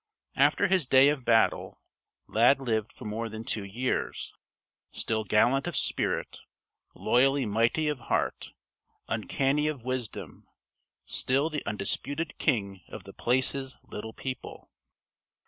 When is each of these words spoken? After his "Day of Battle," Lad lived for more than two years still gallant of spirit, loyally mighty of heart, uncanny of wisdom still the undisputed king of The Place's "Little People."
After 0.35 0.65
his 0.65 0.87
"Day 0.87 1.09
of 1.09 1.23
Battle," 1.25 1.79
Lad 2.27 2.59
lived 2.59 2.91
for 2.91 3.05
more 3.05 3.29
than 3.29 3.43
two 3.43 3.63
years 3.63 4.33
still 4.89 5.23
gallant 5.23 5.67
of 5.67 5.77
spirit, 5.77 6.39
loyally 6.95 7.45
mighty 7.45 7.87
of 7.87 7.99
heart, 8.09 8.49
uncanny 9.07 9.67
of 9.67 9.83
wisdom 9.83 10.47
still 11.05 11.51
the 11.51 11.63
undisputed 11.67 12.39
king 12.39 12.81
of 12.87 13.03
The 13.03 13.13
Place's 13.13 13.77
"Little 13.83 14.11
People." 14.13 14.71